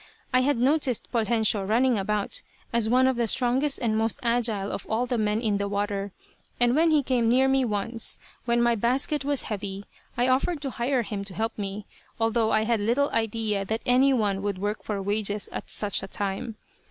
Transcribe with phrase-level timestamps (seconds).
[0.33, 2.41] I had noticed Poljensio running about,
[2.73, 6.11] as one of the strongest and most agile of all the men in the water,
[6.59, 9.85] and when he came near me once, when my basket was heavy,
[10.17, 11.85] I offered to hire him to help me,
[12.19, 16.07] although I had little idea that any one would work for wages at such a
[16.07, 16.55] time.